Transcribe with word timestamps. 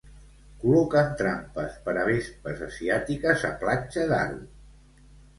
Col·loquen 0.61 1.09
trampes 1.17 1.75
per 1.87 1.93
a 2.03 2.05
vespes 2.07 2.63
asiàtiques 2.67 3.43
a 3.49 3.51
Platja 3.65 4.07
d'Aro. 4.13 4.41